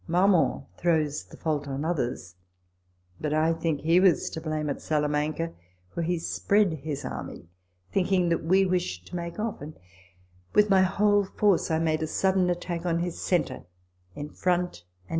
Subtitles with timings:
[0.07, 2.33] Marmont throws the fault on others;
[3.19, 5.53] but I think he was tp blame at Salamanca ;t
[5.93, 7.49] for he spread his army,
[7.91, 9.77] thinking that we wished to make off; and
[10.55, 13.65] with my whole force I made a sudden attack on his centre,
[14.15, 15.09] in front and in rear.